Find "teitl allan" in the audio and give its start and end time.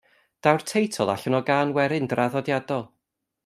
0.71-1.37